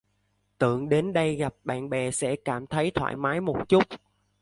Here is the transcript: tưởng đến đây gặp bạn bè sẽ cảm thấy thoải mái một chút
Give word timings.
tưởng 0.57 0.89
đến 0.89 1.13
đây 1.13 1.35
gặp 1.35 1.55
bạn 1.63 1.89
bè 1.89 2.11
sẽ 2.11 2.35
cảm 2.35 2.67
thấy 2.67 2.91
thoải 2.91 3.15
mái 3.15 3.41
một 3.41 3.69
chút 3.69 3.83